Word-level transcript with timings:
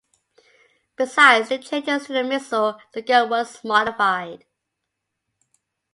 Besides 0.95 1.49
the 1.49 1.59
changes 1.59 2.07
to 2.07 2.13
the 2.13 2.23
missile, 2.23 2.79
the 2.91 3.03
gun 3.03 3.29
was 3.29 3.63
modified. 3.63 4.45